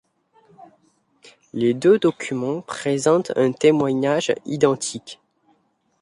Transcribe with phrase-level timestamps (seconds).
[1.53, 5.21] Les deux documents présentent un témoignage identiques.